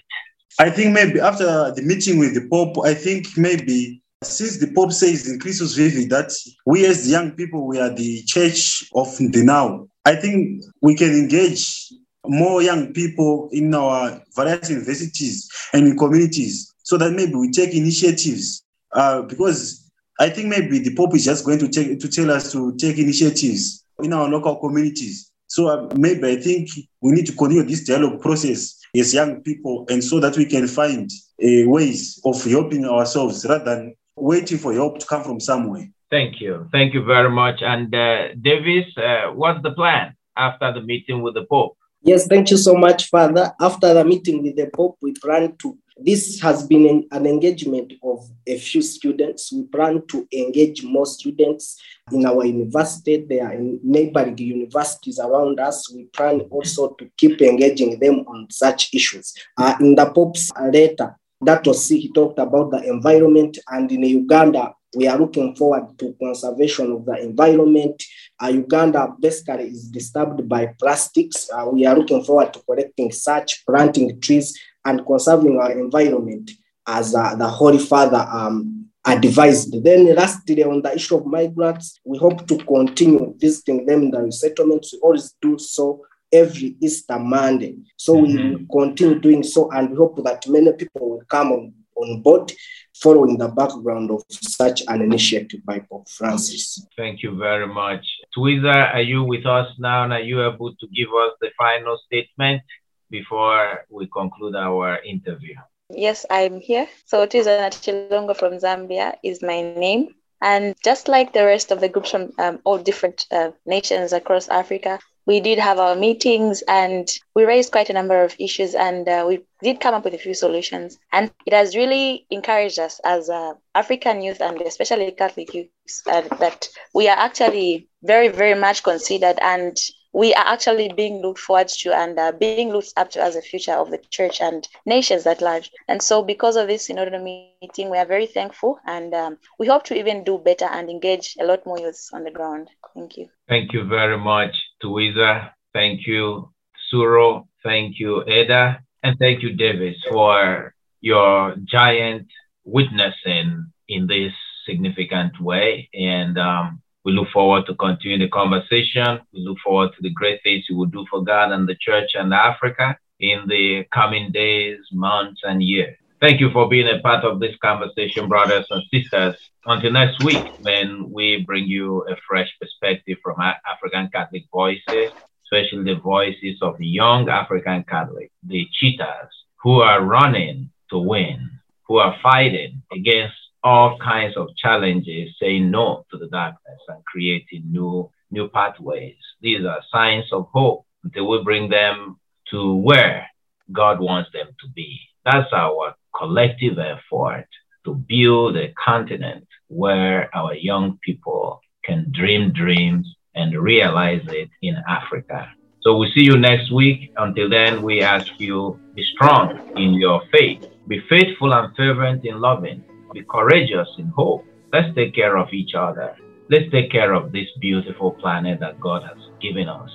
I 0.59 0.69
think 0.69 0.93
maybe 0.93 1.19
after 1.19 1.71
the 1.71 1.81
meeting 1.81 2.19
with 2.19 2.35
the 2.35 2.47
Pope, 2.49 2.85
I 2.85 2.93
think 2.93 3.37
maybe 3.37 4.02
since 4.23 4.57
the 4.57 4.71
Pope 4.73 4.91
says 4.91 5.27
in 5.27 5.39
Christus 5.39 5.77
Vivit 5.77 6.09
that 6.09 6.31
we 6.65 6.85
as 6.85 7.09
young 7.09 7.31
people, 7.31 7.67
we 7.67 7.79
are 7.79 7.89
the 7.89 8.23
church 8.23 8.89
of 8.95 9.15
the 9.17 9.43
now, 9.43 9.87
I 10.05 10.15
think 10.15 10.63
we 10.81 10.95
can 10.95 11.11
engage 11.13 11.91
more 12.25 12.61
young 12.61 12.93
people 12.93 13.49
in 13.51 13.73
our 13.73 14.21
various 14.35 14.69
universities 14.69 15.49
and 15.73 15.87
in 15.87 15.97
communities 15.97 16.73
so 16.83 16.97
that 16.97 17.11
maybe 17.11 17.33
we 17.33 17.51
take 17.51 17.73
initiatives 17.73 18.63
uh, 18.93 19.21
because 19.23 19.89
I 20.19 20.29
think 20.29 20.47
maybe 20.47 20.79
the 20.79 20.95
Pope 20.95 21.15
is 21.15 21.25
just 21.25 21.45
going 21.45 21.59
to, 21.59 21.67
take, 21.67 21.99
to 21.99 22.07
tell 22.07 22.31
us 22.31 22.51
to 22.51 22.75
take 22.77 22.97
initiatives 22.97 23.83
in 24.01 24.13
our 24.13 24.27
local 24.29 24.55
communities. 24.57 25.31
So 25.47 25.67
uh, 25.67 25.89
maybe 25.95 26.27
I 26.27 26.35
think 26.37 26.69
we 27.01 27.11
need 27.11 27.25
to 27.27 27.33
continue 27.33 27.63
this 27.63 27.85
dialogue 27.85 28.21
process 28.21 28.79
as 28.95 29.13
young 29.13 29.41
people 29.41 29.85
and 29.89 30.03
so 30.03 30.19
that 30.19 30.37
we 30.37 30.45
can 30.45 30.67
find 30.67 31.09
uh, 31.43 31.69
ways 31.69 32.21
of 32.25 32.43
helping 32.43 32.85
ourselves 32.85 33.45
rather 33.47 33.65
than 33.65 33.95
waiting 34.15 34.57
for 34.57 34.73
help 34.73 34.99
to 34.99 35.05
come 35.05 35.23
from 35.23 35.39
somewhere. 35.39 35.89
Thank 36.09 36.39
you. 36.39 36.67
Thank 36.71 36.93
you 36.93 37.03
very 37.03 37.29
much. 37.29 37.61
And 37.61 37.93
uh, 37.93 38.35
Davis, 38.39 38.85
uh, 38.97 39.31
what's 39.33 39.63
the 39.63 39.71
plan 39.71 40.15
after 40.37 40.71
the 40.71 40.81
meeting 40.81 41.21
with 41.23 41.33
the 41.33 41.45
Pope? 41.45 41.77
Yes, 42.05 42.27
thank 42.27 42.51
you 42.51 42.57
so 42.57 42.75
much, 42.75 43.09
Father. 43.09 43.53
After 43.59 43.93
the 43.93 44.03
meeting 44.03 44.43
with 44.43 44.57
the 44.57 44.69
Pope, 44.75 44.97
we 45.01 45.13
plan 45.13 45.55
to, 45.59 45.77
this 45.97 46.41
has 46.41 46.67
been 46.67 46.85
an, 46.85 47.07
an 47.11 47.25
engagement 47.25 47.93
of 48.03 48.29
a 48.45 48.57
few 48.57 48.81
students. 48.81 49.53
We 49.53 49.63
plan 49.63 50.05
to 50.09 50.27
engage 50.33 50.83
more 50.83 51.05
students 51.05 51.81
in 52.11 52.25
our 52.25 52.45
university. 52.45 53.25
There 53.27 53.47
are 53.47 53.57
neighboring 53.57 54.37
universities 54.37 55.17
around 55.17 55.61
us. 55.61 55.89
We 55.93 56.03
plan 56.05 56.41
also 56.51 56.89
to 56.89 57.09
keep 57.17 57.41
engaging 57.41 57.97
them 57.99 58.25
on 58.27 58.47
such 58.51 58.93
issues. 58.93 59.33
Uh, 59.57 59.75
in 59.79 59.95
the 59.95 60.11
Pope's 60.11 60.51
letter, 60.59 61.17
that 61.43 61.65
was 61.65 61.87
he 61.87 62.11
talked 62.11 62.39
about 62.39 62.71
the 62.71 62.83
environment 62.83 63.57
and 63.69 63.91
in 63.91 64.03
uganda 64.03 64.73
we 64.95 65.07
are 65.07 65.17
looking 65.17 65.55
forward 65.55 65.97
to 65.97 66.15
conservation 66.21 66.91
of 66.91 67.05
the 67.05 67.19
environment 67.21 68.01
uh, 68.41 68.47
uganda 68.47 69.13
basically 69.19 69.65
is 69.65 69.89
disturbed 69.89 70.47
by 70.47 70.67
plastics 70.79 71.49
uh, 71.51 71.67
we 71.71 71.85
are 71.85 71.97
looking 71.97 72.23
forward 72.23 72.53
to 72.53 72.59
collecting 72.61 73.11
such 73.11 73.65
planting 73.65 74.19
trees 74.19 74.57
and 74.85 75.05
conserving 75.05 75.59
our 75.59 75.71
environment 75.71 76.51
as 76.85 77.15
uh, 77.15 77.35
the 77.35 77.47
holy 77.47 77.79
father 77.79 78.27
um, 78.29 78.83
advised. 79.05 79.83
Then 79.83 80.13
lastly, 80.15 80.63
on 80.63 80.81
the 80.81 80.95
issue 80.95 81.17
of 81.17 81.25
migrants, 81.25 81.99
we 82.05 82.17
hope 82.17 82.47
to 82.47 82.57
continue 82.57 83.33
visiting 83.37 83.85
them 83.85 84.03
in 84.03 84.11
the 84.11 84.19
resettlements. 84.19 84.93
We 84.93 84.99
always 84.99 85.35
do 85.41 85.57
so 85.57 86.01
every 86.33 86.75
Easter 86.81 87.19
Monday. 87.19 87.77
So 87.95 88.15
mm-hmm. 88.15 88.37
we 88.37 88.55
will 88.55 88.65
continue 88.71 89.19
doing 89.19 89.43
so 89.43 89.71
and 89.71 89.91
we 89.91 89.97
hope 89.97 90.21
that 90.23 90.47
many 90.47 90.73
people 90.73 91.11
will 91.11 91.23
come 91.29 91.51
on, 91.51 91.73
on 91.95 92.21
board 92.21 92.51
following 92.95 93.37
the 93.37 93.47
background 93.47 94.11
of 94.11 94.23
such 94.29 94.83
an 94.87 95.01
initiative 95.01 95.61
by 95.65 95.79
Pope 95.79 96.09
Francis. 96.09 96.85
Thank 96.97 97.23
you 97.23 97.35
very 97.35 97.67
much. 97.67 98.05
Twiza, 98.35 98.93
are 98.93 99.01
you 99.01 99.23
with 99.23 99.45
us 99.45 99.67
now 99.79 100.03
and 100.03 100.13
are 100.13 100.21
you 100.21 100.45
able 100.45 100.73
to 100.75 100.87
give 100.87 101.09
us 101.09 101.33
the 101.41 101.49
final 101.57 101.97
statement 102.05 102.61
before 103.09 103.85
we 103.89 104.07
conclude 104.07 104.55
our 104.55 104.99
interview? 105.03 105.55
Yes, 105.89 106.25
I'm 106.29 106.59
here. 106.59 106.87
So 107.05 107.25
Twiza 107.25 107.59
Nachilongo 107.59 108.35
from 108.35 108.53
Zambia 108.53 109.15
is 109.23 109.41
my 109.41 109.61
name. 109.61 110.15
And 110.41 110.75
just 110.83 111.07
like 111.07 111.31
the 111.31 111.45
rest 111.45 111.71
of 111.71 111.79
the 111.79 111.89
groups 111.89 112.11
from 112.11 112.31
um, 112.37 112.59
all 112.63 112.77
different 112.77 113.25
uh, 113.31 113.51
nations 113.65 114.11
across 114.11 114.49
Africa, 114.49 114.99
we 115.25 115.39
did 115.39 115.59
have 115.59 115.79
our 115.79 115.95
meetings 115.95 116.63
and 116.67 117.09
we 117.35 117.45
raised 117.45 117.71
quite 117.71 117.89
a 117.89 117.93
number 117.93 118.23
of 118.23 118.35
issues 118.39 118.75
and 118.75 119.07
uh, 119.07 119.25
we 119.27 119.39
did 119.61 119.79
come 119.79 119.93
up 119.93 120.03
with 120.03 120.13
a 120.13 120.17
few 120.17 120.33
solutions. 120.33 120.97
And 121.11 121.31
it 121.45 121.53
has 121.53 121.75
really 121.75 122.25
encouraged 122.29 122.79
us 122.79 122.99
as 123.05 123.29
uh, 123.29 123.53
African 123.73 124.21
youth 124.21 124.41
and 124.41 124.59
especially 124.61 125.11
Catholic 125.11 125.53
youth 125.53 125.69
uh, 126.07 126.21
that 126.39 126.67
we 126.93 127.07
are 127.07 127.17
actually 127.17 127.87
very, 128.03 128.27
very 128.27 128.59
much 128.59 128.83
considered 128.83 129.39
and 129.41 129.77
we 130.13 130.33
are 130.35 130.45
actually 130.45 130.91
being 130.95 131.21
looked 131.21 131.39
forward 131.39 131.67
to 131.67 131.93
and 131.93 132.17
uh, 132.19 132.31
being 132.31 132.69
looked 132.69 132.93
up 132.97 133.09
to 133.11 133.21
as 133.21 133.35
a 133.35 133.41
future 133.41 133.73
of 133.73 133.89
the 133.89 133.97
church 134.09 134.39
and 134.41 134.67
nations 134.85 135.25
at 135.25 135.41
large. 135.41 135.71
And 135.87 136.01
so, 136.01 136.23
because 136.23 136.55
of 136.55 136.67
this 136.67 136.87
synodal 136.87 137.21
meeting, 137.23 137.89
we 137.89 137.97
are 137.97 138.05
very 138.05 138.27
thankful 138.27 138.79
and 138.85 139.13
um, 139.13 139.37
we 139.59 139.67
hope 139.67 139.83
to 139.85 139.95
even 139.95 140.23
do 140.23 140.37
better 140.37 140.65
and 140.65 140.89
engage 140.89 141.35
a 141.39 141.45
lot 141.45 141.65
more 141.65 141.79
youths 141.79 142.11
on 142.13 142.23
the 142.23 142.31
ground. 142.31 142.69
Thank 142.93 143.17
you. 143.17 143.27
Thank 143.49 143.73
you 143.73 143.85
very 143.85 144.17
much, 144.17 144.55
Twiza. 144.81 145.51
Thank 145.73 146.05
you, 146.05 146.51
Tsuro. 146.91 147.47
Thank 147.63 147.99
you, 147.99 148.23
Eda. 148.27 148.79
And 149.01 149.17
thank 149.19 149.41
you, 149.41 149.53
Davis, 149.53 149.95
for 150.09 150.73
your 151.01 151.55
giant 151.65 152.27
witnessing 152.63 153.65
in 153.89 154.07
this 154.07 154.31
significant 154.65 155.41
way. 155.41 155.89
And 155.93 156.37
um, 156.37 156.81
we 157.03 157.11
look 157.11 157.29
forward 157.29 157.65
to 157.67 157.75
continue 157.75 158.17
the 158.17 158.29
conversation. 158.29 159.19
We 159.33 159.41
look 159.41 159.57
forward 159.63 159.91
to 159.95 160.01
the 160.01 160.09
great 160.09 160.41
things 160.43 160.65
you 160.69 160.77
will 160.77 160.85
do 160.85 161.05
for 161.09 161.23
God 161.23 161.51
and 161.51 161.67
the 161.67 161.75
church 161.75 162.11
and 162.13 162.33
Africa 162.33 162.97
in 163.19 163.45
the 163.47 163.85
coming 163.93 164.31
days, 164.31 164.79
months, 164.91 165.41
and 165.43 165.61
years. 165.61 165.97
Thank 166.21 166.39
you 166.39 166.49
for 166.51 166.69
being 166.69 166.87
a 166.87 166.99
part 166.99 167.25
of 167.25 167.41
this 167.41 167.55
conversation, 167.61 168.29
brothers 168.29 168.65
and 168.69 168.81
sisters. 168.93 169.35
Until 169.65 169.91
next 169.91 170.23
week, 170.23 170.53
when 170.61 171.11
we 171.11 171.43
bring 171.45 171.65
you 171.65 172.05
a 172.09 172.15
fresh 172.27 172.49
perspective 172.61 173.17
from 173.21 173.41
African 173.41 174.09
Catholic 174.13 174.43
voices, 174.51 175.11
especially 175.43 175.83
the 175.83 175.99
voices 175.99 176.57
of 176.61 176.79
young 176.79 177.27
African 177.27 177.83
Catholic, 177.83 178.31
the 178.43 178.65
cheetahs 178.71 179.29
who 179.61 179.81
are 179.81 180.03
running 180.03 180.69
to 180.89 180.97
win, 180.97 181.49
who 181.87 181.97
are 181.97 182.15
fighting 182.23 182.81
against 182.93 183.35
all 183.63 183.97
kinds 183.99 184.35
of 184.37 184.55
challenges, 184.55 185.35
saying 185.41 185.71
no 185.71 186.05
to 186.11 186.17
the 186.17 186.27
darkness 186.27 186.79
and 186.87 187.03
creating 187.05 187.63
new 187.71 188.09
new 188.31 188.49
pathways. 188.49 189.15
These 189.41 189.65
are 189.65 189.81
signs 189.91 190.25
of 190.31 190.47
hope 190.51 190.85
until 191.03 191.29
we 191.29 191.43
bring 191.43 191.69
them 191.69 192.17
to 192.51 192.75
where 192.75 193.27
God 193.71 193.99
wants 193.99 194.31
them 194.33 194.47
to 194.47 194.67
be. 194.75 194.99
That's 195.25 195.51
our 195.53 195.95
collective 196.17 196.79
effort 196.79 197.47
to 197.85 197.95
build 197.95 198.57
a 198.57 198.73
continent 198.73 199.47
where 199.67 200.35
our 200.35 200.53
young 200.55 200.97
people 201.03 201.61
can 201.83 202.11
dream 202.11 202.51
dreams 202.53 203.07
and 203.35 203.57
realize 203.57 204.21
it 204.27 204.49
in 204.61 204.77
Africa. 204.87 205.49
So 205.81 205.97
we 205.97 206.11
see 206.13 206.23
you 206.23 206.37
next 206.37 206.71
week. 206.71 207.11
Until 207.17 207.49
then, 207.49 207.81
we 207.81 208.01
ask 208.01 208.27
you 208.39 208.79
be 208.95 209.03
strong 209.13 209.59
in 209.75 209.95
your 209.95 210.21
faith, 210.31 210.65
be 210.87 211.01
faithful 211.09 211.53
and 211.53 211.75
fervent 211.75 212.23
in 212.25 212.39
loving, 212.39 212.83
be 213.13 213.23
courageous 213.23 213.87
in 213.97 214.07
hope. 214.07 214.45
Let's 214.71 214.93
take 214.95 215.13
care 215.15 215.37
of 215.37 215.53
each 215.53 215.75
other. 215.75 216.15
Let's 216.49 216.69
take 216.71 216.91
care 216.91 217.13
of 217.13 217.31
this 217.31 217.47
beautiful 217.61 218.11
planet 218.11 218.59
that 218.59 218.79
God 218.79 219.03
has 219.03 219.17
given 219.41 219.69
us. 219.69 219.89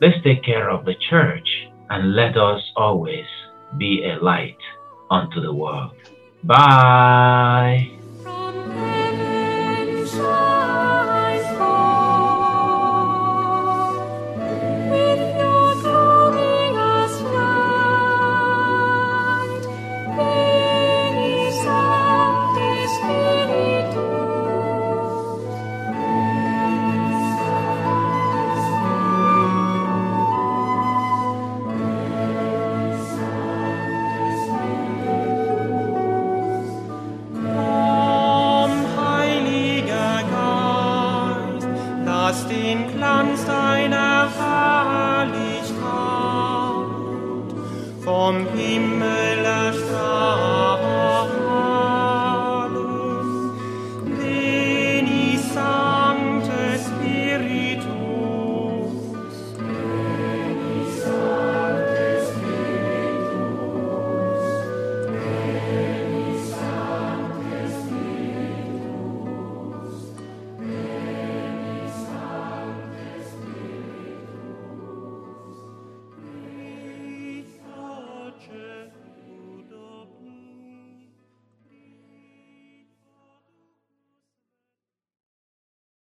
Let's 0.00 0.22
take 0.22 0.44
care 0.44 0.70
of 0.70 0.84
the 0.84 0.94
church 1.10 1.48
and 1.90 2.14
let 2.14 2.36
us 2.36 2.62
always 2.76 3.26
be 3.78 4.04
a 4.04 4.22
light 4.22 4.58
unto 5.10 5.40
the 5.40 5.52
world. 5.52 5.92
Bye. 6.42 7.90